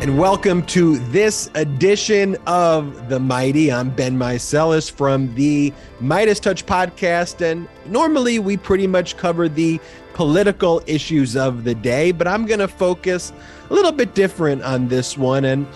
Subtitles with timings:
[0.00, 3.70] and welcome to this edition of The Mighty.
[3.70, 9.78] I'm Ben Meiselas from the MeidasTouch podcast, and normally we pretty much cover the
[10.14, 13.34] political issues of the day, but I'm going to focus
[13.68, 15.44] a little bit different on this one.
[15.44, 15.66] And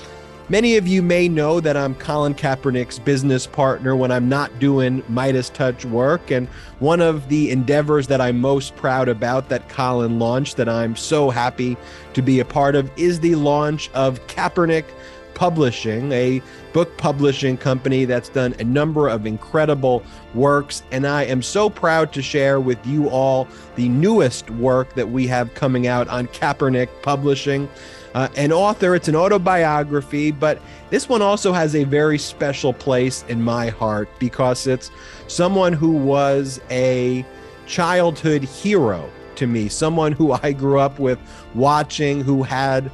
[0.50, 5.00] Many of you may know that I'm Colin Kaepernick's business partner when I'm not doing
[5.04, 6.30] MeidasTouch work.
[6.30, 6.48] And
[6.80, 11.30] one of the endeavors that I'm most proud about that Colin launched, that I'm so
[11.30, 11.79] happy
[12.12, 14.84] to be a part of, is the launch of Kaepernick
[15.32, 16.40] Publishing, a
[16.75, 20.82] book publishing company that's done a number of incredible works.
[20.92, 25.26] And I am so proud to share with you all the newest work that we
[25.26, 27.68] have coming out on Kaepernick Publishing
[28.14, 28.95] uh, an author.
[28.95, 30.61] It's an autobiography, but
[30.91, 34.91] this one also has a very special place in my heart because it's
[35.27, 37.25] someone who was a
[37.67, 41.19] childhood hero to me, someone who I grew up with
[41.55, 42.91] watching, who had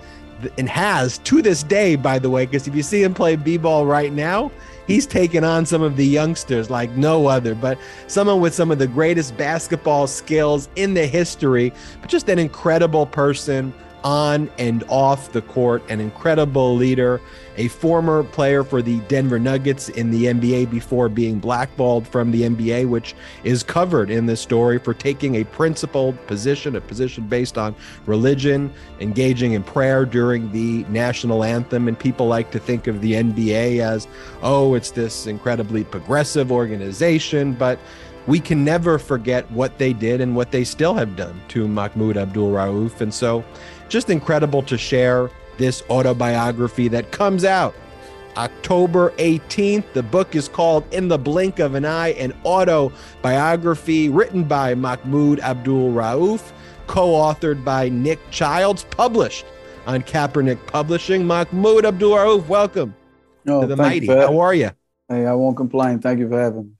[0.56, 3.58] and has to this day, by the way, because if you see him play b
[3.58, 4.50] ball right now,
[4.86, 8.78] he's taken on some of the youngsters like no other, but someone with some of
[8.78, 15.32] the greatest basketball skills in the history, but just an incredible person on and off
[15.32, 17.20] the court, an incredible leader,
[17.56, 22.42] a former player for the Denver Nuggets in the NBA before being blackballed from the
[22.42, 27.58] NBA, which is covered in this story for taking a principled position, a position based
[27.58, 27.74] on
[28.06, 31.88] religion, engaging in prayer during the national anthem.
[31.88, 34.08] And people like to think of the NBA as,
[34.42, 37.78] oh, it's this incredibly progressive organization, but
[38.26, 42.16] we can never forget what they did and what they still have done to Mahmoud
[42.16, 43.00] Abdul Rauf.
[43.00, 43.44] And so
[43.88, 47.74] just incredible to share this autobiography that comes out
[48.36, 49.92] October 18th.
[49.92, 55.40] The book is called In the Blink of an Eye, an autobiography written by Mahmoud
[55.40, 56.52] Abdul Rauf,
[56.86, 59.44] co authored by Nick Chiles, published
[59.86, 61.26] on Kaepernick Publishing.
[61.26, 62.94] Mahmoud Abdul Rauf, welcome
[63.48, 64.06] oh, to the Mighty.
[64.06, 64.70] How are you?
[65.08, 65.98] Hey, I won't complain.
[65.98, 66.70] Thank you for having me.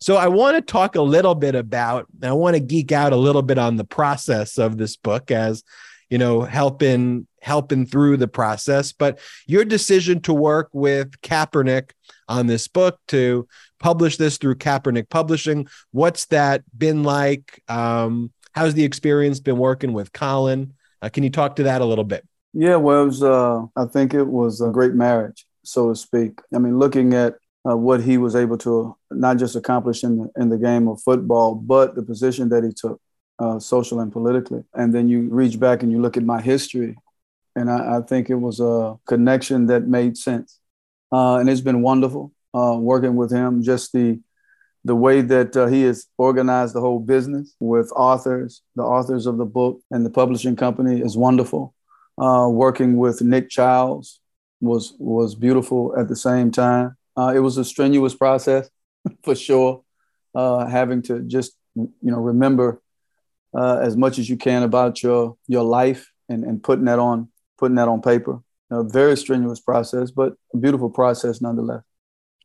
[0.00, 3.16] So I want to talk a little bit about, I want to geek out a
[3.16, 5.64] little bit on the process of this book as
[6.10, 8.92] you know, helping helping through the process.
[8.92, 11.90] But your decision to work with Kaepernick
[12.28, 13.46] on this book to
[13.78, 17.62] publish this through Kaepernick Publishing, what's that been like?
[17.68, 20.74] Um, how's the experience been working with Colin?
[21.00, 22.26] Uh, can you talk to that a little bit?
[22.52, 26.40] Yeah, well, it was, uh, I think it was a great marriage, so to speak.
[26.52, 27.36] I mean, looking at
[27.68, 31.02] uh, what he was able to not just accomplish in the, in the game of
[31.02, 33.00] football, but the position that he took
[33.38, 34.64] uh, social and politically.
[34.74, 36.96] And then you reach back and you look at my history,
[37.54, 40.58] and I, I think it was a connection that made sense.
[41.12, 43.62] Uh, and it's been wonderful uh, working with him.
[43.62, 44.20] Just the
[44.84, 49.36] the way that uh, he has organized the whole business with authors, the authors of
[49.36, 51.74] the book, and the publishing company is wonderful.
[52.16, 54.20] Uh, working with Nick Chiles
[54.60, 56.96] was was beautiful at the same time.
[57.18, 58.70] Uh, it was a strenuous process
[59.24, 59.82] for sure.
[60.34, 62.80] having to just you know remember
[63.56, 67.28] uh, as much as you can about your your life and, and putting that on
[67.58, 68.40] putting that on paper.
[68.70, 71.82] A very strenuous process, but a beautiful process nonetheless.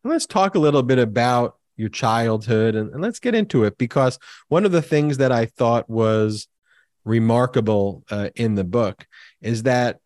[0.05, 4.17] Let's talk a little bit about your childhood and, and let's get into it because
[4.47, 6.47] one of the things that I thought was
[7.03, 9.05] remarkable uh, in the book
[9.41, 9.99] is that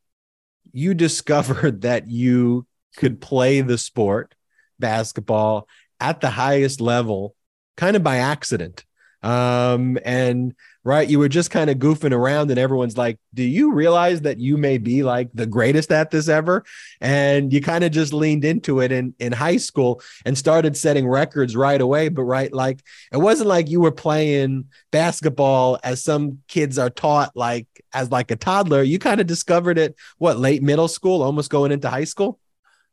[0.72, 4.33] you discovered that you could play the sport
[4.79, 5.67] basketball
[5.99, 7.35] at the highest level
[7.75, 8.85] kind of by accident
[9.23, 13.73] um, and right, you were just kind of goofing around, and everyone's like, "Do you
[13.73, 16.63] realize that you may be like the greatest at this ever?"
[17.01, 21.07] And you kind of just leaned into it in in high school and started setting
[21.07, 22.09] records right away.
[22.09, 27.35] But right, like it wasn't like you were playing basketball as some kids are taught,
[27.35, 28.83] like as like a toddler.
[28.83, 32.39] You kind of discovered it what late middle school, almost going into high school.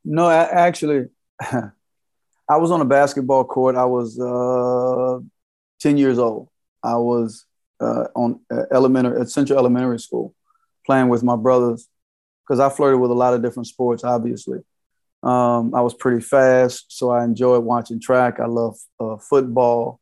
[0.04, 1.06] No, actually.
[2.48, 3.76] I was on a basketball court.
[3.76, 5.20] I was uh,
[5.80, 6.48] 10 years old.
[6.82, 7.46] I was
[7.80, 10.34] uh, on uh, elementary at Central Elementary School
[10.86, 11.88] playing with my brothers
[12.46, 14.58] because I flirted with a lot of different sports, obviously.
[15.22, 18.38] Um, I was pretty fast, so I enjoyed watching track.
[18.40, 19.98] I love uh, football,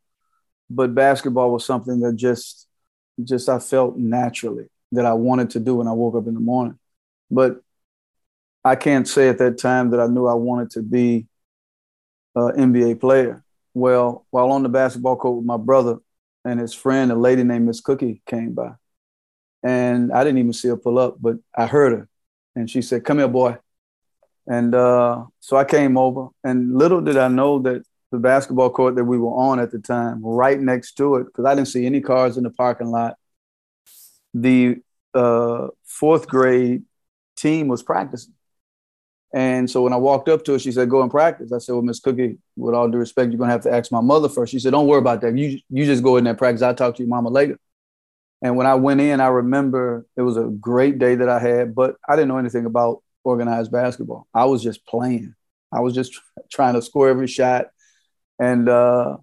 [0.69, 2.67] but basketball was something that just,
[3.23, 6.41] just I felt naturally that I wanted to do when I woke up in the
[6.41, 6.79] morning.
[7.31, 7.63] But
[8.65, 11.27] I can't say at that time that I knew I wanted to be
[12.35, 13.45] an NBA player.
[13.75, 15.99] Well, while on the basketball court with my brother
[16.45, 18.73] and his friend, a lady named Miss Cookie came by.
[19.63, 22.09] And I didn't even see her pull up, but I heard her.
[22.55, 23.57] And she said, Come here, boy.
[24.47, 28.97] And uh, so I came over, and little did I know that the basketball court
[28.97, 31.87] that we were on at the time, right next to it, because I didn't see
[31.87, 33.17] any cars in the parking lot.
[34.35, 34.79] The
[35.15, 36.83] uh, fourth grade
[37.37, 38.35] team was practicing.
[39.35, 41.73] And so when I walked up to her, she said, "Go and practice." I said,
[41.73, 44.53] "Well, Miss Cookie, with all due respect, you're gonna have to ask my mother first.
[44.53, 45.37] She said, "Don't worry about that.
[45.37, 46.63] You you just go in there practice.
[46.63, 47.59] I'll talk to your mama later."
[48.43, 51.75] And when I went in, I remember it was a great day that I had,
[51.75, 54.27] but I didn't know anything about organized basketball.
[54.35, 55.35] I was just playing.
[55.73, 56.21] I was just
[56.51, 57.67] trying to score every shot,
[58.39, 59.17] and uh,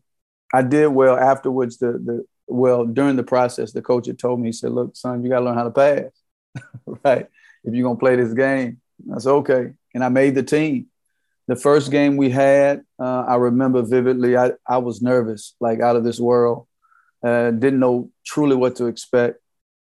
[0.54, 1.78] I did well afterwards.
[1.78, 5.24] The the well during the process, the coach had told me, he said, "Look, son,
[5.24, 6.12] you got to learn how to pass,
[7.04, 7.28] right?
[7.64, 8.82] If you're gonna play this game."
[9.14, 10.88] I said, "Okay." And I made the team.
[11.48, 14.38] The first game we had, uh, I remember vividly.
[14.38, 16.68] I, I was nervous, like out of this world.
[17.24, 19.40] Uh, didn't know truly what to expect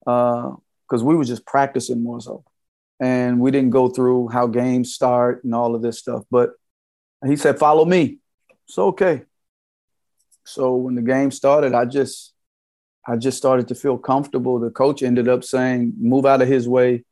[0.04, 0.58] because
[0.92, 2.44] uh, we were just practicing more so,
[3.00, 6.24] and we didn't go through how games start and all of this stuff.
[6.30, 6.50] But
[7.26, 8.18] he said, "Follow me."
[8.66, 9.22] So okay.
[10.44, 12.34] So when the game started, I just
[13.06, 14.58] I just started to feel comfortable.
[14.58, 17.04] The coach ended up saying, "Move out of his way."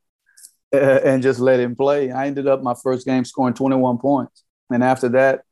[1.05, 2.11] and just let him play.
[2.11, 4.43] I ended up my first game scoring 21 points.
[4.71, 5.43] And after that,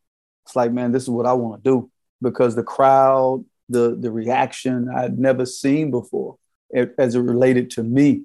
[0.45, 1.91] it's like, man, this is what I want to do
[2.21, 6.37] because the crowd, the the reaction I'd never seen before
[6.97, 8.23] as it related to me.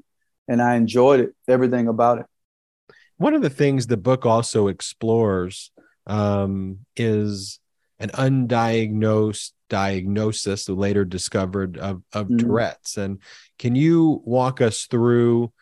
[0.49, 2.27] And I enjoyed it, everything about it.
[3.19, 5.71] One of the things the book also explores
[6.07, 7.59] um, is
[7.99, 12.37] an undiagnosed diagnosis later discovered of, of mm-hmm.
[12.37, 12.97] Tourette's.
[12.97, 13.19] And
[13.59, 15.53] can you walk us through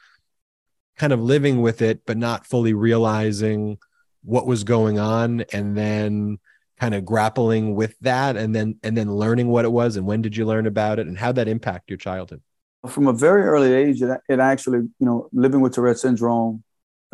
[0.97, 3.79] kind of living with it, but not fully realizing
[4.23, 6.39] what was going on and then
[6.81, 10.23] kind of grappling with that and then and then learning what it was and when
[10.23, 12.43] did you learn about it and how that impact your childhood?
[12.89, 16.65] From a very early age it, it actually you know living with tourette syndrome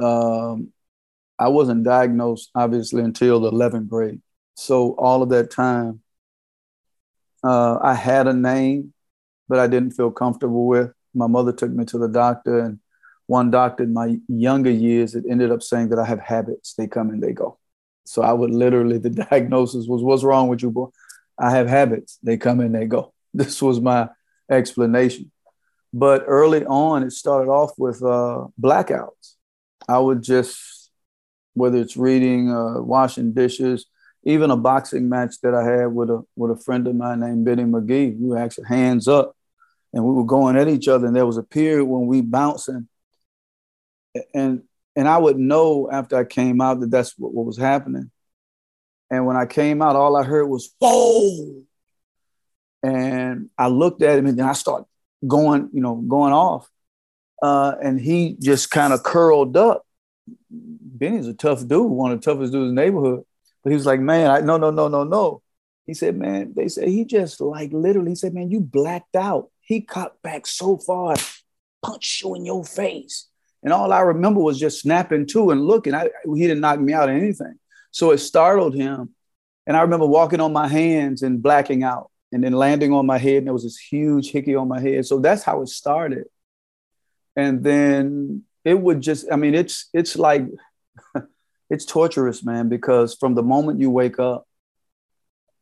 [0.02, 0.72] um,
[1.38, 4.20] i wasn't diagnosed obviously until the 11th grade.
[4.54, 6.00] So all of that time
[7.44, 8.94] uh, i had a name
[9.48, 10.92] but i didn't feel comfortable with.
[11.12, 12.78] My mother took me to the doctor and
[13.30, 16.74] one doctor in my younger years it ended up saying that I have habits.
[16.74, 17.58] They come and they go.
[18.04, 20.88] So I would literally, the diagnosis was, what's wrong with you, boy?
[21.38, 22.18] I have habits.
[22.24, 23.14] They come and they go.
[23.32, 24.08] This was my
[24.50, 25.30] explanation.
[25.92, 29.36] But early on, it started off with uh, blackouts.
[29.88, 30.90] I would just,
[31.54, 33.86] whether it's reading, uh, washing dishes,
[34.24, 37.44] even a boxing match that I had with a with a friend of mine named
[37.44, 38.18] Benny McGee.
[38.18, 39.36] We were actually hands up,
[39.92, 41.06] and we were going at each other.
[41.06, 42.88] And there was a period when we bouncing,
[44.34, 44.62] and
[44.96, 48.10] and I would know after I came out that that's what, what was happening.
[49.10, 51.62] And when I came out, all I heard was "whoa,"
[52.82, 54.86] and I looked at him, and then I started
[55.26, 56.68] going, you know, going off.
[57.42, 59.86] Uh, and he just kind of curled up.
[60.50, 63.24] Benny's a tough dude, one of the toughest dudes in the neighborhood.
[63.62, 65.42] But he was like, "Man, I, no, no, no, no, no."
[65.86, 69.50] He said, "Man," they said he just like literally he said, "Man, you blacked out."
[69.60, 71.16] He cut back so far,
[71.82, 73.29] punched you in your face.
[73.62, 75.94] And all I remember was just snapping to and looking.
[75.94, 77.58] I, he didn't knock me out or anything.
[77.90, 79.14] So it startled him.
[79.66, 83.18] And I remember walking on my hands and blacking out and then landing on my
[83.18, 83.38] head.
[83.38, 85.06] And there was this huge hickey on my head.
[85.06, 86.24] So that's how it started.
[87.36, 90.46] And then it would just, I mean, it's it's like
[91.70, 94.46] it's torturous, man, because from the moment you wake up,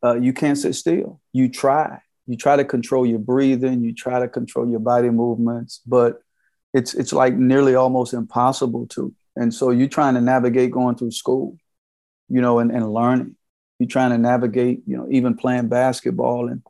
[0.02, 1.20] uh, you can't sit still.
[1.32, 2.00] You try.
[2.26, 6.20] You try to control your breathing, you try to control your body movements, but
[6.74, 9.14] it's it's like nearly almost impossible to.
[9.36, 11.56] And so you're trying to navigate going through school,
[12.28, 13.36] you know, and, and learning.
[13.78, 16.62] You're trying to navigate, you know, even playing basketball and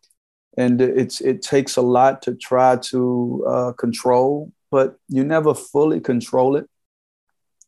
[0.56, 6.00] and it's it takes a lot to try to uh, control, but you never fully
[6.00, 6.68] control it.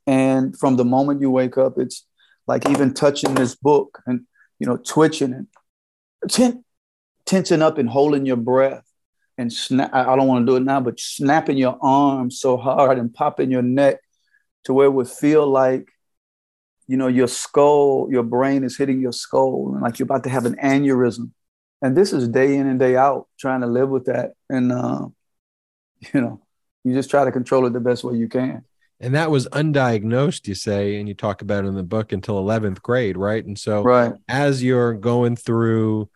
[0.08, 2.04] And from the moment you wake up, it's
[2.48, 4.26] like even touching this book and
[4.58, 5.46] you know twitching and
[6.28, 6.64] ten-
[7.26, 8.89] tensing up and holding your breath
[9.40, 9.90] and snap.
[9.94, 13.50] I don't want to do it now, but snapping your arm so hard and popping
[13.50, 13.96] your neck
[14.64, 15.88] to where it would feel like,
[16.86, 20.30] you know, your skull, your brain is hitting your skull and like you're about to
[20.30, 21.30] have an aneurysm.
[21.80, 24.32] And this is day in and day out trying to live with that.
[24.50, 25.08] And, uh,
[26.12, 26.42] you know,
[26.84, 28.64] you just try to control it the best way you can.
[29.02, 32.42] And that was undiagnosed, you say, and you talk about it in the book until
[32.42, 33.42] 11th grade, right?
[33.42, 34.12] And so, right.
[34.28, 36.10] as you're going through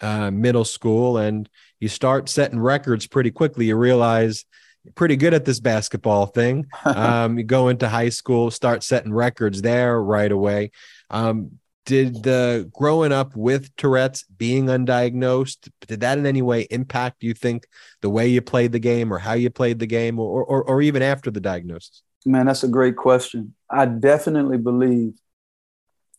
[0.00, 3.66] uh, middle school and you start setting records pretty quickly.
[3.66, 4.44] You realize
[4.84, 6.66] you're pretty good at this basketball thing.
[6.84, 10.70] Um, you go into high school, start setting records there right away.
[11.08, 17.22] Um, did the growing up with Tourette's being undiagnosed did that in any way impact
[17.22, 17.66] you think
[18.00, 20.82] the way you played the game or how you played the game or or, or
[20.82, 22.02] even after the diagnosis?
[22.24, 23.54] Man, that's a great question.
[23.68, 25.14] I definitely believe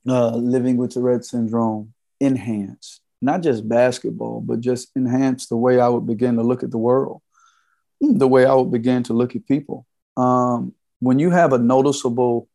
[0.08, 5.88] uh, living with Tourette syndrome enhanced not just basketball, but just enhance the way I
[5.88, 7.22] would begin to look at the world,
[8.00, 9.86] the way I would begin to look at people.
[10.18, 12.48] Um, when you have a noticeable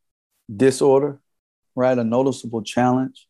[0.54, 1.20] disorder,
[1.75, 3.28] right, a noticeable challenge,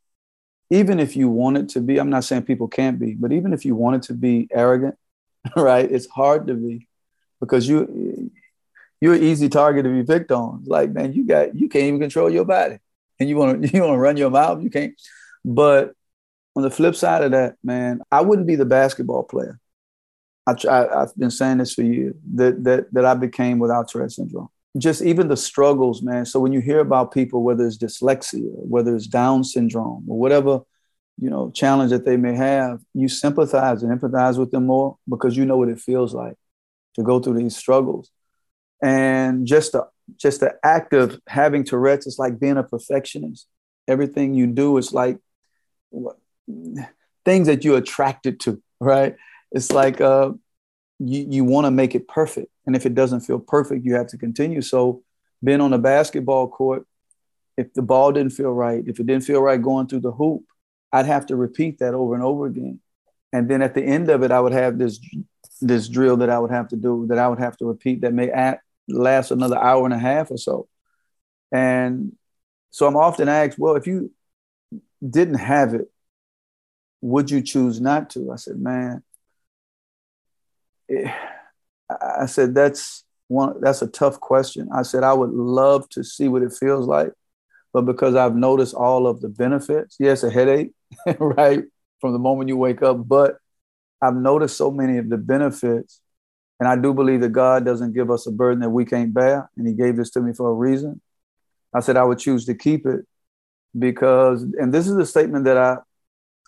[0.71, 3.53] even if you want it to be, I'm not saying people can't be, but even
[3.53, 4.97] if you want it to be arrogant,
[5.57, 6.89] right, it's hard to be
[7.41, 8.31] because you
[9.01, 10.65] you're an easy target to be picked on.
[10.67, 12.79] Like, man, you got you can't even control your body.
[13.21, 14.95] And you want to you want to run your mouth, you can't.
[15.45, 15.95] But
[16.57, 19.61] on the flip side of that, man, I wouldn't be the basketball player.
[20.47, 24.13] I try, I've been saying this for years that that that I became without Tourette
[24.13, 24.49] syndrome.
[24.79, 26.25] Just even the struggles, man.
[26.25, 30.61] So when you hear about people, whether it's dyslexia, whether it's Down syndrome, or whatever,
[31.19, 35.37] you know, challenge that they may have, you sympathize and empathize with them more because
[35.37, 36.37] you know what it feels like
[36.95, 38.11] to go through these struggles.
[38.83, 43.47] And just the just the act of having Tourette's is like being a perfectionist.
[43.89, 45.19] Everything you do is like
[47.25, 49.17] things that you're attracted to, right?
[49.53, 50.33] It's like uh,
[50.99, 54.09] you you want to make it perfect, and if it doesn't feel perfect, you have
[54.09, 54.63] to continue.
[54.63, 55.03] So,
[55.43, 56.87] being on a basketball court,
[57.57, 60.45] if the ball didn't feel right, if it didn't feel right going through the hoop,
[60.93, 62.81] I'd have to repeat that over and over again.
[63.33, 65.01] And then at the end of it, I would have this
[65.61, 68.13] this drill that I would have to do that I would have to repeat that
[68.13, 68.31] may
[68.89, 70.69] last another hour and a half or so.
[71.53, 72.13] And
[72.71, 74.13] so I'm often asked, well, if you
[75.09, 75.91] didn't have it,
[77.07, 78.33] would you choose not to?
[78.33, 79.03] I said, man,
[80.91, 81.15] eh, it,
[81.91, 84.69] I said, that's one, that's a tough question.
[84.75, 87.13] I said, I would love to see what it feels like,
[87.73, 90.73] but because I've noticed all of the benefits, yes, a headache,
[91.19, 91.65] right?
[92.01, 93.37] From the moment you wake up, but
[94.03, 96.01] I've noticed so many of the benefits
[96.59, 99.51] and I do believe that God doesn't give us a burden that we can't bear.
[99.57, 101.01] And He gave this to me for a reason.
[101.75, 103.05] I said I would choose to keep it
[103.79, 105.79] because, and this is a statement that I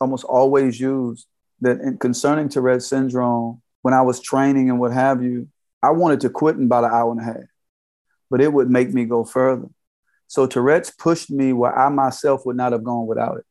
[0.01, 1.27] almost always use
[1.61, 5.49] that in, concerning Tourette syndrome, when I was training and what have you,
[5.83, 7.49] I wanted to quit in about an hour and a half,
[8.31, 9.69] but it would make me go further.
[10.27, 13.47] So Tourette's pushed me where I myself would not have gone without it.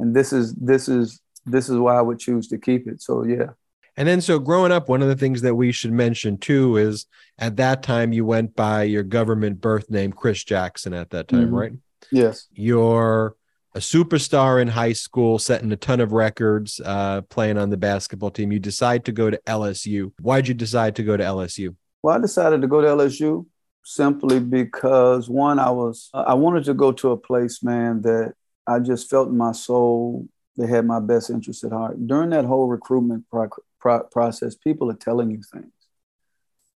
[0.00, 3.02] And this is this is this is why I would choose to keep it.
[3.02, 3.50] So yeah.
[3.96, 7.06] And then, so growing up, one of the things that we should mention too is
[7.38, 11.46] at that time you went by your government birth name, Chris Jackson, at that time,
[11.46, 11.54] mm-hmm.
[11.54, 11.72] right?
[12.10, 12.48] Yes.
[12.52, 13.36] You're
[13.74, 18.30] a superstar in high school, setting a ton of records, uh, playing on the basketball
[18.30, 18.52] team.
[18.52, 20.12] You decide to go to LSU.
[20.20, 21.74] Why'd you decide to go to LSU?
[22.02, 23.46] Well, I decided to go to LSU
[23.84, 28.34] simply because one, I was I wanted to go to a place, man, that
[28.66, 32.06] I just felt in my soul they had my best interest at heart.
[32.06, 33.48] During that whole recruitment pro-
[33.80, 35.72] pro- process, people are telling you things,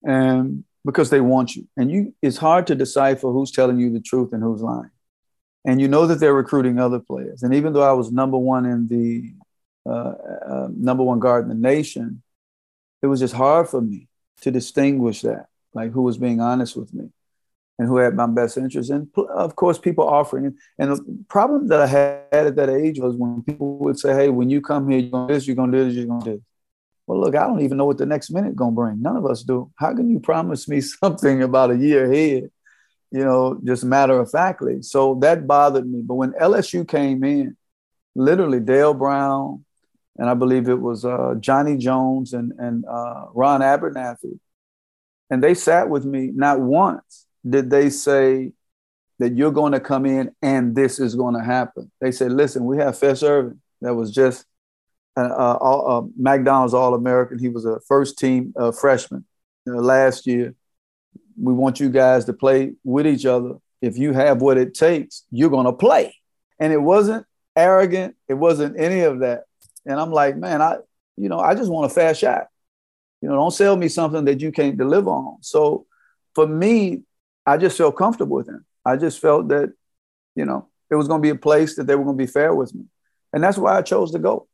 [0.05, 4.01] and because they want you, and you, it's hard to decipher who's telling you the
[4.01, 4.91] truth and who's lying.
[5.65, 7.43] And you know that they're recruiting other players.
[7.43, 9.33] And even though I was number one in the
[9.87, 10.15] uh,
[10.47, 12.23] uh, number one guard in the nation,
[13.03, 14.09] it was just hard for me
[14.43, 17.11] to distinguish that, like who was being honest with me
[17.79, 18.91] and who had my best interest.
[18.91, 20.57] And of course, people offering.
[20.79, 24.29] And the problem that I had at that age was when people would say, "Hey,
[24.29, 26.33] when you come here, you're gonna do this, you're gonna do this, you're gonna do
[26.33, 26.43] this."
[27.07, 29.03] Well, look, I don't even know what the next minute gonna bring.
[29.03, 29.71] None of us do.
[29.77, 32.51] How can you promise me something about a year ahead?
[33.11, 34.83] You know, just matter of factly.
[34.83, 36.03] So that bothered me.
[36.03, 37.57] But when LSU came in,
[38.15, 39.65] literally Dale Brown,
[40.17, 44.39] and I believe it was uh, Johnny Jones and and uh, Ron Abernathy,
[45.31, 48.53] and they sat with me not once did they say
[49.19, 51.91] that you're going to come in and this is going to happen.
[52.01, 54.47] They said, listen, we have Fess that was just
[55.17, 57.39] a, a, a McDonald's All American.
[57.39, 59.25] He was a first team uh, freshman
[59.67, 60.55] know, last year.
[61.41, 63.57] We want you guys to play with each other.
[63.81, 66.15] If you have what it takes, you're going to play.
[66.59, 67.27] And it wasn't
[67.57, 68.17] arrogant.
[68.29, 69.45] It wasn't any of that.
[69.87, 70.79] And I'm like, man, I,
[71.17, 72.47] you know, I just want a fast shot.
[73.21, 75.39] You know, don't sell me something that you can't deliver on.
[75.41, 75.87] So
[76.35, 77.03] for me,
[77.47, 78.65] I just felt comfortable with him.
[78.85, 79.73] I just felt that,
[80.35, 82.31] you know, it was going to be a place that they were going to be
[82.31, 82.85] fair with me.
[83.33, 84.47] And that's why I chose to go.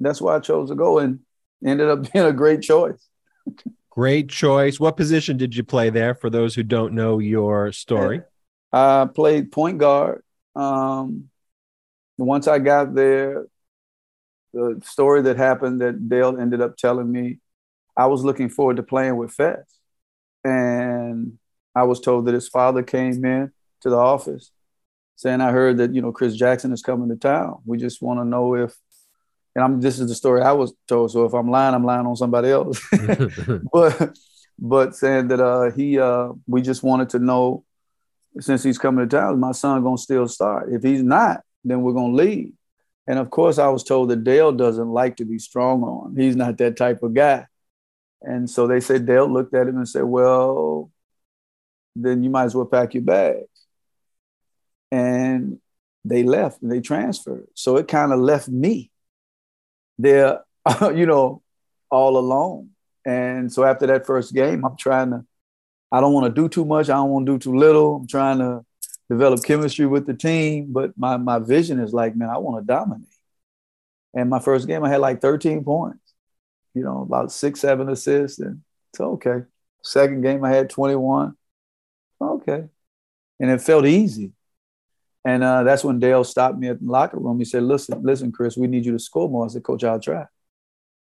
[0.00, 1.20] That's why I chose to go and
[1.64, 3.06] ended up being a great choice.
[3.90, 4.78] great choice.
[4.78, 8.22] What position did you play there for those who don't know your story?
[8.72, 10.22] I played point guard.
[10.54, 11.30] Um,
[12.16, 13.46] once I got there,
[14.52, 17.38] the story that happened that Dale ended up telling me,
[17.96, 19.78] I was looking forward to playing with Fess.
[20.44, 21.38] And
[21.74, 23.52] I was told that his father came in
[23.82, 24.50] to the office
[25.16, 27.58] saying, I heard that, you know, Chris Jackson is coming to town.
[27.66, 28.76] We just want to know if,
[29.54, 31.10] and I'm, this is the story I was told.
[31.10, 32.80] So if I'm lying, I'm lying on somebody else.
[33.72, 34.16] but,
[34.58, 37.64] but saying that uh, he, uh, we just wanted to know
[38.40, 40.72] since he's coming to town, my son going to still start.
[40.72, 42.52] If he's not, then we're going to leave.
[43.06, 46.14] And of course, I was told that Dale doesn't like to be strong on.
[46.16, 47.46] He's not that type of guy.
[48.20, 50.90] And so they said Dale looked at him and said, Well,
[51.96, 53.46] then you might as well pack your bags.
[54.90, 55.58] And
[56.04, 57.46] they left and they transferred.
[57.54, 58.90] So it kind of left me
[59.98, 60.40] there,
[60.94, 61.42] you know,
[61.90, 62.70] all alone.
[63.04, 65.24] And so after that first game, I'm trying to,
[65.90, 66.90] I don't want to do too much.
[66.90, 67.96] I don't want to do too little.
[67.96, 68.64] I'm trying to
[69.08, 70.68] develop chemistry with the team.
[70.70, 73.08] But my, my vision is like, man, I want to dominate.
[74.14, 76.14] And my first game, I had like 13 points,
[76.74, 78.38] you know, about six, seven assists.
[78.38, 78.62] And
[78.94, 79.44] so, okay.
[79.82, 81.34] Second game, I had 21.
[82.20, 82.64] Okay.
[83.40, 84.32] And it felt easy.
[85.28, 87.38] And uh, that's when Dale stopped me at the locker room.
[87.38, 89.44] He said, listen, listen, Chris, we need you to score more.
[89.44, 90.24] I said, Coach, I'll try.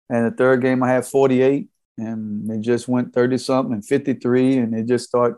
[0.08, 1.68] And the third game, I had 48,
[1.98, 5.36] and they just went 30 something and 53, and they just started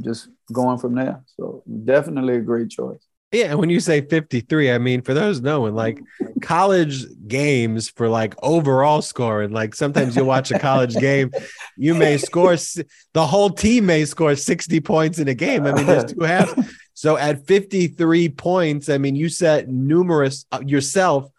[0.00, 1.24] just going from there.
[1.36, 3.04] So definitely a great choice.
[3.32, 5.98] Yeah, and when you say 53, I mean for those knowing, like
[6.42, 11.32] college games for like overall scoring, like sometimes you'll watch a college game,
[11.78, 12.54] you may score
[13.14, 15.64] the whole team may score 60 points in a game.
[15.66, 16.52] I mean, there's two halves.
[16.94, 21.30] So at 53 points, I mean, you set numerous uh, yourself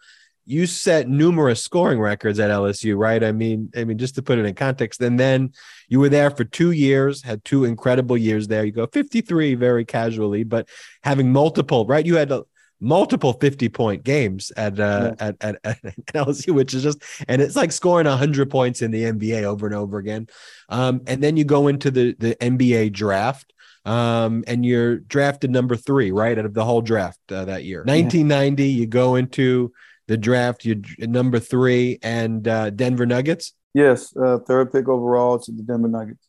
[0.46, 3.22] you set numerous scoring records at LSU, right?
[3.24, 5.52] I mean, I mean, just to put it in context, and then
[5.88, 8.64] you were there for two years, had two incredible years there.
[8.64, 10.68] You go 53 very casually, but
[11.02, 12.04] having multiple, right?
[12.04, 12.44] You had a,
[12.80, 15.26] multiple 50 point games at, uh, yeah.
[15.26, 19.04] at, at, at LSU, which is just, and it's like scoring 100 points in the
[19.04, 20.28] NBA over and over again.
[20.68, 23.53] Um, and then you go into the, the NBA draft.
[23.84, 27.80] Um, and you're drafted number three, right, out of the whole draft uh, that year.
[27.80, 28.80] 1990, yeah.
[28.80, 29.72] you go into
[30.06, 33.52] the draft, you number three, and uh, Denver Nuggets.
[33.74, 36.26] Yes, uh, third pick overall to the Denver Nuggets.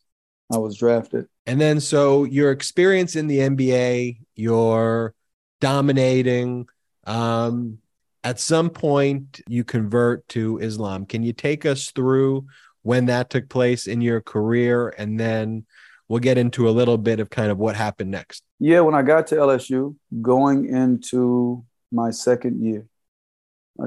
[0.52, 1.26] I was drafted.
[1.46, 5.14] And then, so your experience in the NBA, you're
[5.60, 6.66] dominating.
[7.06, 7.78] Um,
[8.22, 11.06] at some point, you convert to Islam.
[11.06, 12.46] Can you take us through
[12.82, 14.88] when that took place in your career?
[14.88, 15.66] And then
[16.08, 18.42] we'll get into a little bit of kind of what happened next.
[18.58, 22.86] Yeah, when I got to LSU, going into my second year,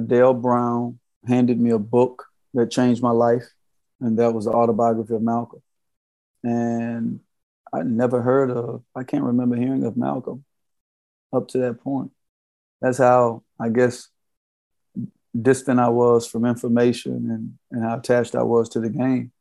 [0.08, 3.48] Dale Brown handed me a book that changed my life,
[4.00, 5.62] and that was the autobiography of Malcolm.
[6.44, 7.20] And
[7.74, 10.46] I never heard of, I can't remember hearing of Malcolm
[11.34, 12.12] up to that point.
[12.82, 14.08] That's how I guess
[15.40, 19.32] distant I was from information and, and how attached I was to the game.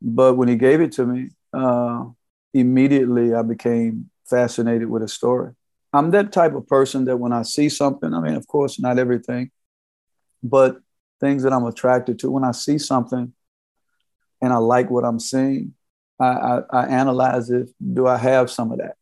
[0.00, 2.04] But when he gave it to me, uh,
[2.54, 5.52] immediately I became fascinated with his story.
[5.92, 8.98] I'm that type of person that when I see something, I mean, of course, not
[8.98, 9.50] everything,
[10.42, 10.80] but
[11.20, 12.30] things that I'm attracted to.
[12.30, 13.32] When I see something
[14.40, 15.74] and I like what I'm seeing,
[16.20, 17.70] I, I, I analyze it.
[17.92, 18.96] Do I have some of that?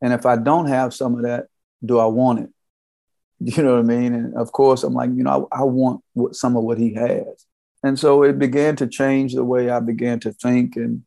[0.00, 1.46] And if I don't have some of that,
[1.84, 2.50] do I want it?
[3.44, 4.14] You know what I mean?
[4.14, 6.94] And of course, I'm like, you know, I, I want what, some of what he
[6.94, 7.44] has.
[7.82, 11.02] And so it began to change the way I began to think and,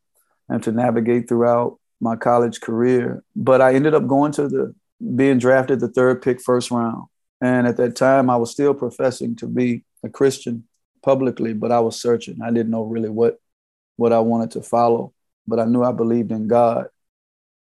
[0.49, 3.23] and to navigate throughout my college career.
[3.35, 4.75] But I ended up going to the
[5.15, 7.07] being drafted the third pick first round.
[7.41, 10.63] And at that time, I was still professing to be a Christian
[11.03, 12.39] publicly, but I was searching.
[12.41, 13.39] I didn't know really what
[13.97, 15.13] what I wanted to follow,
[15.47, 16.87] but I knew I believed in God.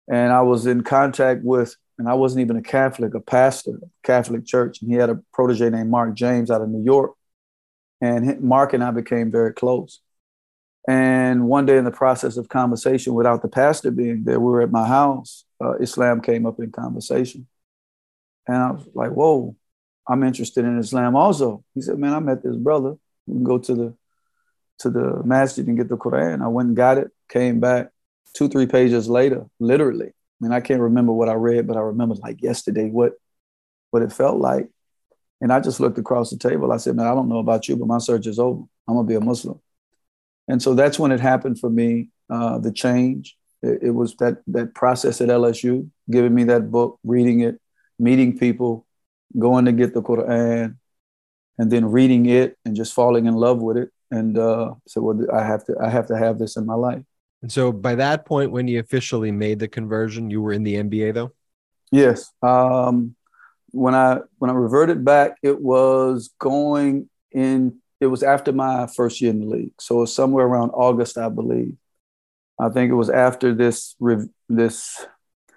[0.08, 4.44] And I was in contact with, and I wasn't even a Catholic, a pastor, Catholic
[4.46, 7.12] church, and he had a protege named Mark James out of New York.
[8.00, 10.00] And Mark and I became very close.
[10.88, 14.62] And one day in the process of conversation, without the pastor being there, we were
[14.62, 15.44] at my house.
[15.62, 17.46] Uh, Islam came up in conversation.
[18.46, 19.54] And I was like, whoa,
[20.08, 21.62] I'm interested in Islam also.
[21.74, 22.96] He said, man, I met this brother.
[23.26, 23.94] We can go to the
[24.78, 26.42] to the masjid and get the Quran.
[26.42, 27.90] I went and got it, came back
[28.32, 30.06] two, three pages later, literally.
[30.06, 33.12] I mean, I can't remember what I read, but I remember like yesterday what
[33.90, 34.68] what it felt like.
[35.42, 36.72] And I just looked across the table.
[36.72, 38.62] I said, man, I don't know about you, but my search is over.
[38.86, 39.60] I'm gonna be a Muslim.
[40.48, 43.36] And so that's when it happened for me, uh, the change.
[43.62, 47.60] It, it was that that process at LSU, giving me that book, reading it,
[47.98, 48.86] meeting people,
[49.38, 50.76] going to get the Quran,
[51.58, 53.90] and then reading it and just falling in love with it.
[54.10, 57.02] And uh, so well, I have to I have to have this in my life.
[57.42, 60.76] And so by that point, when you officially made the conversion, you were in the
[60.76, 61.32] NBA though.
[61.92, 62.32] Yes.
[62.42, 63.14] Um,
[63.70, 67.78] when I when I reverted back, it was going in.
[68.00, 71.18] It was after my first year in the league, so it was somewhere around August,
[71.18, 71.76] I believe.
[72.60, 73.96] I think it was after this
[74.48, 75.06] this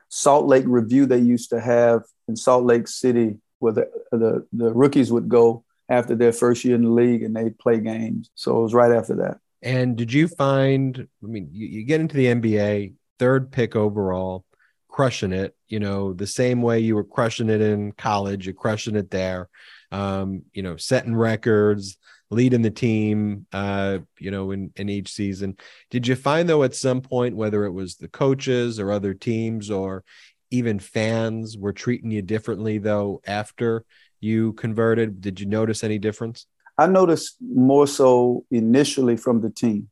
[0.10, 4.74] Salt Lake review they used to have in Salt Lake City, where the, the, the
[4.74, 8.30] rookies would go after their first year in the league and they'd play games.
[8.36, 9.40] So it was right after that.
[9.62, 14.44] And did you find, I mean, you, you get into the NBA, third pick overall,
[14.88, 18.96] crushing it, you know, the same way you were crushing it in college, you're crushing
[18.96, 19.48] it there,
[19.92, 21.98] um, you know, setting records,
[22.32, 25.58] leading the team, uh, you know, in, in each season.
[25.92, 29.70] Did you find though at some point, whether it was the coaches or other teams
[29.70, 30.04] or
[30.50, 33.84] even fans were treating you differently though after
[34.22, 35.20] you converted?
[35.22, 36.48] Did you notice any difference?
[36.78, 39.90] I noticed more so initially from the team.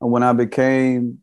[0.00, 1.22] And When I became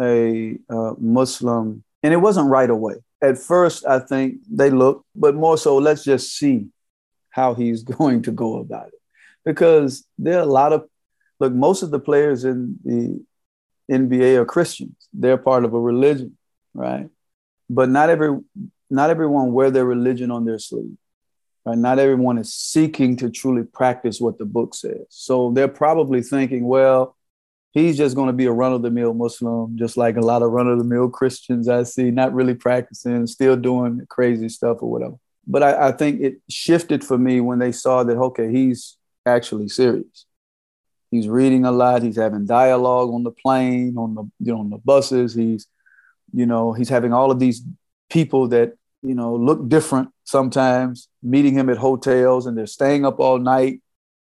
[0.00, 2.94] a uh, Muslim, and it wasn't right away.
[3.22, 6.68] At first, I think they looked, but more so, let's just see
[7.30, 8.94] how he's going to go about it
[9.44, 10.88] because there are a lot of
[11.40, 13.24] look most of the players in the
[13.90, 15.08] nba are christians.
[15.12, 16.36] They're part of a religion
[16.74, 17.08] right?
[17.70, 18.38] But not every
[18.90, 20.96] not everyone wear their religion on their sleeve
[21.64, 21.78] right?
[21.78, 25.06] Not everyone is seeking to truly practice what the book says.
[25.08, 27.16] So they're probably thinking well
[27.74, 31.68] he's just going to be a run-of-the-mill muslim just like a lot of run-of-the-mill christians
[31.68, 35.16] i see not really practicing still doing crazy stuff or whatever.
[35.46, 39.68] But I, I think it shifted for me when they saw that okay he's actually
[39.68, 40.26] serious.
[41.10, 42.02] He's reading a lot.
[42.02, 45.34] He's having dialogue on the plane, on the you know on the buses.
[45.34, 45.66] He's
[46.32, 47.62] you know he's having all of these
[48.10, 53.20] people that you know look different sometimes meeting him at hotels and they're staying up
[53.20, 53.80] all night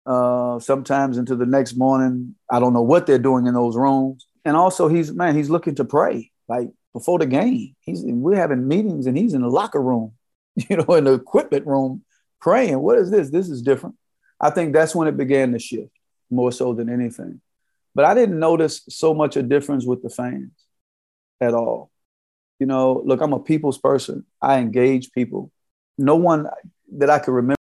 [0.06, 4.26] uh, sometimes into the next morning i don't know what they're doing in those rooms
[4.44, 8.68] and also he's man he's looking to pray like before the game he's we're having
[8.68, 10.12] meetings and he's in the locker room
[10.68, 12.02] you know in the equipment room
[12.40, 13.96] praying what is this this is different
[14.40, 15.90] I think that's when it began to shift
[16.30, 17.40] more so than anything.
[17.94, 20.52] But I didn't notice so much a difference with the fans
[21.40, 21.90] at all.
[22.58, 24.24] You know, look, I'm a people's person.
[24.40, 25.50] I engage people.
[25.96, 26.48] No one
[26.96, 27.54] that I can remember.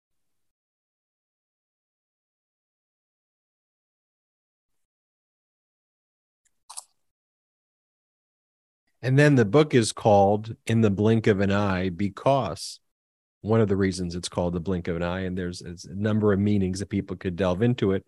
[9.02, 12.80] And then the book is called In the Blink of an Eye because
[13.44, 16.32] one of the reasons it's called the blink of an eye and there's, a number
[16.32, 18.04] of meanings that people could delve into it.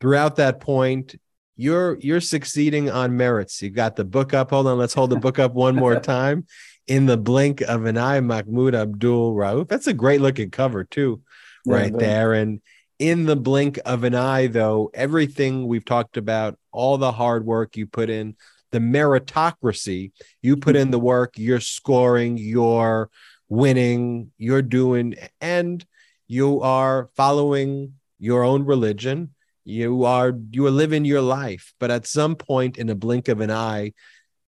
[0.00, 1.16] Throughout that point
[1.56, 3.60] you're you're succeeding on merits.
[3.60, 4.48] You got the book up.
[4.48, 6.46] Hold on let's hold the book up one more time.
[6.86, 11.20] In the blink of an eye mahmoud abdul rauf that's a great looking cover too
[11.66, 12.32] right yeah, there.
[12.32, 12.62] And
[12.98, 17.76] in the blink of an eye though everything we've talked about all the hard work
[17.76, 18.36] you put in
[18.72, 20.82] the meritocracy you put mm-hmm.
[20.82, 23.10] in the work you're scoring you're
[23.50, 25.84] winning, you're doing, and
[26.26, 29.34] you are following your own religion.
[29.64, 33.40] You are you are living your life, but at some point in a blink of
[33.40, 33.92] an eye,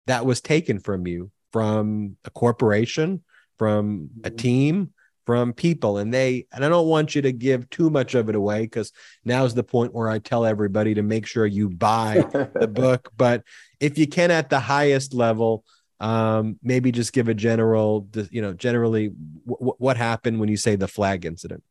[0.08, 3.24] that was taken from you from a corporation,
[3.58, 4.36] from a mm-hmm.
[4.38, 4.94] team,
[5.26, 8.36] from people and they and i don't want you to give too much of it
[8.36, 8.92] away because
[9.24, 12.16] now's the point where i tell everybody to make sure you buy
[12.60, 13.44] the book but
[13.80, 15.64] if you can at the highest level
[16.04, 19.14] um, maybe just give a general, you know, generally
[19.48, 21.64] w- what happened when you say the flag incident?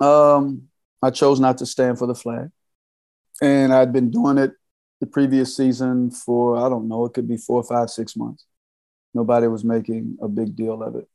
[0.00, 0.68] Um,
[1.02, 2.50] I chose not to stand for the flag.
[3.42, 4.52] And I'd been doing it
[5.00, 8.46] the previous season for, I don't know, it could be four, five, six months.
[9.12, 11.08] Nobody was making a big deal of it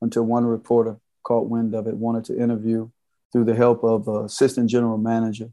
[0.00, 2.88] until one reporter caught wind of it, wanted to interview
[3.32, 5.50] through the help of uh, assistant general manager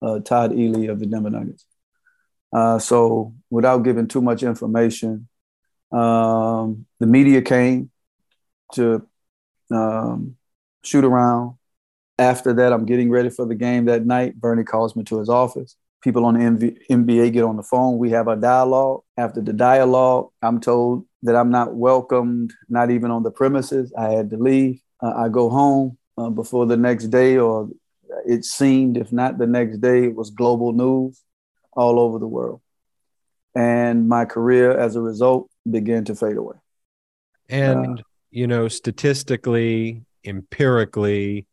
[0.00, 1.66] uh, Todd Ely of the Denver Nuggets.
[2.50, 5.28] Uh, so, without giving too much information,
[5.92, 7.90] um, the media came
[8.74, 9.06] to
[9.70, 10.36] um,
[10.82, 11.56] shoot around.
[12.18, 14.40] After that, I'm getting ready for the game that night.
[14.40, 15.76] Bernie calls me to his office.
[16.02, 17.98] People on the NBA get on the phone.
[17.98, 19.02] We have a dialogue.
[19.16, 23.92] After the dialogue, I'm told that I'm not welcomed, not even on the premises.
[23.96, 24.80] I had to leave.
[25.00, 27.68] Uh, I go home uh, before the next day, or
[28.26, 31.22] it seemed, if not the next day, it was global news
[31.72, 32.60] all over the world.
[33.54, 36.56] And my career, as a result, began to fade away.
[37.48, 41.46] And, uh, you know, statistically, empirically,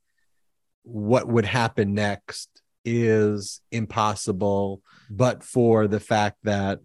[0.83, 2.49] what would happen next
[2.85, 6.79] is impossible, but for the fact that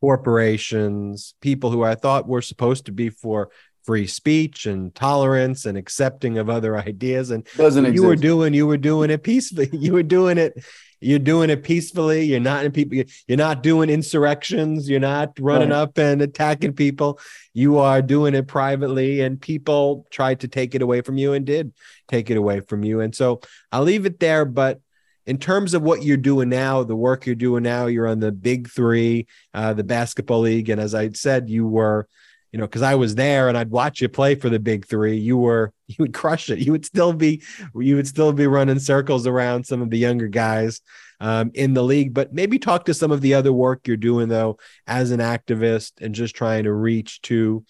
[0.00, 3.50] corporations, people who I thought were supposed to be for
[3.88, 8.06] free speech and tolerance and accepting of other ideas and Doesn't you exist.
[8.06, 10.62] were doing you were doing it peacefully you were doing it
[11.00, 12.24] you're doing it peacefully.
[12.24, 13.04] You're not in people.
[13.28, 14.90] You're not doing insurrections.
[14.90, 15.76] You're not running right.
[15.76, 17.20] up and attacking people.
[17.54, 21.46] You are doing it privately, and people tried to take it away from you and
[21.46, 21.72] did
[22.08, 22.98] take it away from you.
[22.98, 24.44] And so I'll leave it there.
[24.44, 24.80] But
[25.24, 28.32] in terms of what you're doing now, the work you're doing now, you're on the
[28.32, 32.08] Big Three, uh, the basketball league, and as I said, you were
[32.52, 35.16] you know, because I was there and I'd watch you play for the big three.
[35.16, 36.58] You were you would crush it.
[36.58, 37.42] You would still be
[37.74, 40.80] you would still be running circles around some of the younger guys
[41.20, 42.14] um, in the league.
[42.14, 45.92] But maybe talk to some of the other work you're doing though as an activist
[46.00, 47.64] and just trying to reach to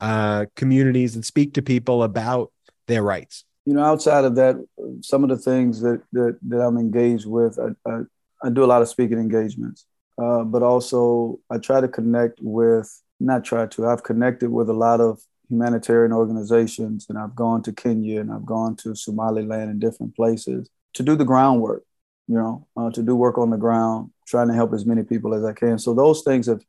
[0.00, 2.52] uh, communities and speak to people about
[2.86, 3.44] their rights.
[3.66, 4.56] you know, outside of that,
[5.00, 8.00] some of the things that that, that I'm engaged with, I, I,
[8.42, 9.86] I do a lot of speaking engagements,
[10.20, 14.74] uh, but also I try to connect with, not try to, I've connected with a
[14.74, 19.80] lot of humanitarian organizations, and I've gone to Kenya and I've gone to Somaliland and
[19.80, 21.84] different places to do the groundwork,
[22.28, 25.34] you know, uh, to do work on the ground, trying to help as many people
[25.34, 25.78] as I can.
[25.78, 26.62] So those things have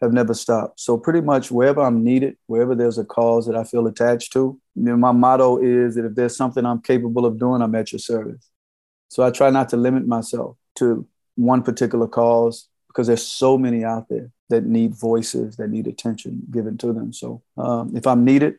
[0.00, 0.80] have never stopped.
[0.80, 4.58] So pretty much wherever I'm needed, wherever there's a cause that I feel attached to,
[4.74, 7.92] you know, my motto is that if there's something I'm capable of doing, I'm at
[7.92, 8.48] your service.
[9.08, 13.84] So I try not to limit myself to one particular cause because there's so many
[13.84, 17.12] out there that need voices, that need attention given to them.
[17.12, 18.58] So um, if I'm needed,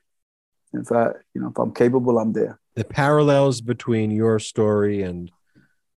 [0.74, 2.60] if I, you know, if I'm capable, I'm there.
[2.76, 5.30] The parallels between your story and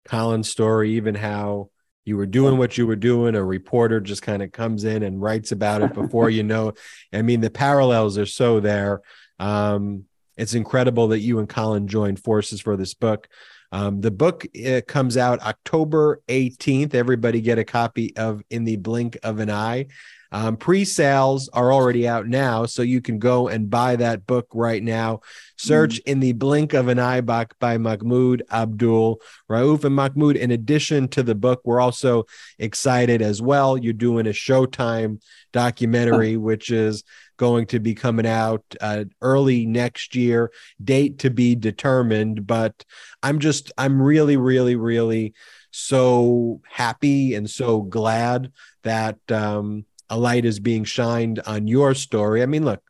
[0.05, 1.69] Colin's story, even how
[2.05, 5.23] you were doing what you were doing a reporter just kind of comes in and
[5.23, 6.73] writes about it before you know
[7.13, 9.01] i mean the parallels are so there
[9.39, 10.05] um,
[10.37, 13.29] it's incredible that you and colin joined forces for this book
[13.73, 14.47] um, the book
[14.87, 19.87] comes out october 18th everybody get a copy of in the blink of an eye
[20.33, 24.83] um, pre-sales are already out now, so you can go and buy that book right
[24.83, 25.21] now.
[25.59, 26.11] Search mm-hmm.
[26.11, 30.37] in the blink of an eye by, by Mahmoud Abdul Rauf and Mahmoud.
[30.37, 32.25] In addition to the book, we're also
[32.59, 33.77] excited as well.
[33.77, 35.21] You're doing a Showtime
[35.53, 37.05] documentary, which is
[37.37, 40.51] going to be coming out uh, early next year.
[40.83, 42.85] Date to be determined, but
[43.23, 45.35] I'm just I'm really, really, really
[45.71, 52.43] so happy and so glad that um, a light is being shined on your story.
[52.43, 52.83] I mean, look,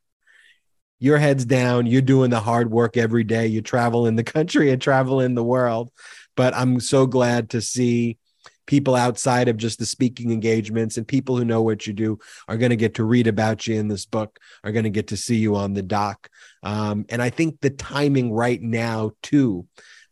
[0.98, 4.70] your head's down, you're doing the hard work every day, you travel in the country
[4.70, 5.90] and travel in the world.
[6.36, 8.18] But I'm so glad to see
[8.66, 12.56] people outside of just the speaking engagements and people who know what you do are
[12.56, 15.16] going to get to read about you in this book, are going to get to
[15.16, 16.28] see you on the doc.
[16.62, 19.66] Um, and I think the timing right now, too,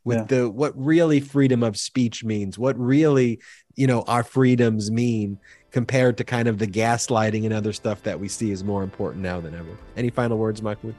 [0.05, 0.25] with yeah.
[0.25, 3.41] the what really freedom of speech means, what really,
[3.77, 5.39] you know, our freedoms mean
[5.71, 9.23] compared to kind of the gaslighting and other stuff that we see is more important
[9.23, 9.79] now than ever.
[9.97, 10.95] Any final words, Michael?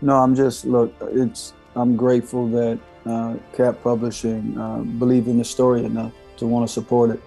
[0.00, 0.92] No, I'm just look.
[1.00, 6.12] It's I'm grateful that uh, Cap Publishing uh, believed in the story enough
[6.42, 7.20] to want to support it,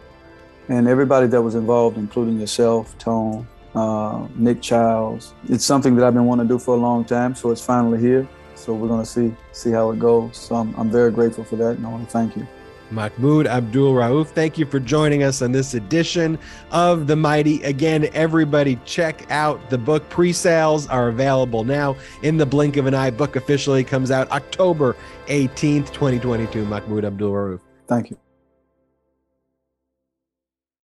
[0.67, 5.33] and everybody that was involved, including yourself, Tone, uh, Nick Chiles.
[5.49, 7.99] It's something that I've been wanting to do for a long time, so it's finally
[7.99, 8.27] here.
[8.55, 10.37] So we're gonna see see how it goes.
[10.37, 12.47] So I'm, I'm very grateful for that, and I want to thank you.
[12.91, 16.37] Mahmoud Abdul Rauf, thank you for joining us on this edition
[16.71, 17.63] of The Mighty.
[17.63, 20.07] Again, everybody check out the book.
[20.09, 21.95] Pre sales are available now.
[22.21, 24.95] In the blink of an eye, book officially comes out October
[25.27, 26.65] 18th, 2022.
[26.65, 27.59] Mahmoud Abdul Rauf.
[27.87, 28.17] Thank you.